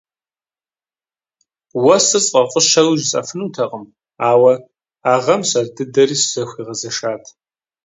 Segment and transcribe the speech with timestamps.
[1.83, 3.85] Уэсыр сфӀэфӀыщэуи жысӀэфынутэкъым,
[4.29, 4.53] ауэ,
[5.11, 7.23] а гъэм сэр дыдэри сызыхуигъэзэшат!